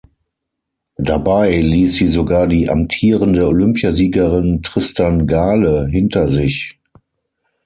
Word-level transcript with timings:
Dabei 0.97 1.57
ließ 1.61 1.93
sie 1.93 2.07
sogar 2.07 2.47
die 2.47 2.67
amtierende 2.71 3.45
Olympiasiegerin 3.47 4.63
Tristan 4.63 5.27
Gale 5.27 5.89
hinter 5.91 6.27
sich. 6.27 6.79